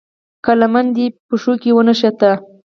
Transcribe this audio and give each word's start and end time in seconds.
که 0.43 0.51
لمنه 0.59 0.91
دې 0.95 1.05
پښو 1.27 1.53
کې 1.61 1.69
ونښته. 1.75 2.31